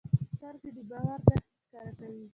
[0.33, 2.25] سترګې د باور نښې ښکاره کوي